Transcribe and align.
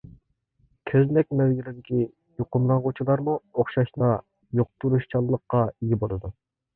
كۆزنەك 0.91 1.27
مەزگىلىدىكى 1.41 1.99
يۇقۇملانغۇچىلارمۇ 2.41 3.35
ئوخشاشلا 3.41 4.09
يۇقتۇرۇشچانلىققا 4.61 5.61
ئىگە 5.69 6.01
بولىدۇ. 6.05 6.33